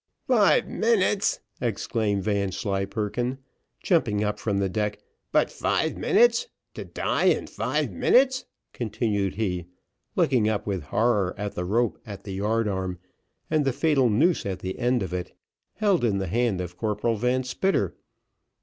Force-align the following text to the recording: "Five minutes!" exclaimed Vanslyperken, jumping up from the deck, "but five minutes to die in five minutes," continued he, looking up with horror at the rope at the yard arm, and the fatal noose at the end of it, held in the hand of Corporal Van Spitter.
"Five 0.25 0.67
minutes!" 0.67 1.41
exclaimed 1.61 2.23
Vanslyperken, 2.23 3.37
jumping 3.83 4.23
up 4.23 4.39
from 4.39 4.57
the 4.57 4.67
deck, 4.67 4.97
"but 5.31 5.51
five 5.51 5.95
minutes 5.95 6.47
to 6.73 6.83
die 6.85 7.25
in 7.25 7.45
five 7.45 7.91
minutes," 7.91 8.45
continued 8.73 9.35
he, 9.35 9.67
looking 10.15 10.49
up 10.49 10.65
with 10.65 10.85
horror 10.85 11.35
at 11.37 11.53
the 11.53 11.65
rope 11.65 11.99
at 12.03 12.23
the 12.23 12.33
yard 12.33 12.67
arm, 12.67 12.97
and 13.47 13.63
the 13.63 13.71
fatal 13.71 14.09
noose 14.09 14.43
at 14.43 14.57
the 14.57 14.79
end 14.79 15.03
of 15.03 15.13
it, 15.13 15.37
held 15.75 16.03
in 16.03 16.17
the 16.17 16.25
hand 16.27 16.61
of 16.61 16.77
Corporal 16.77 17.15
Van 17.15 17.43
Spitter. 17.43 17.93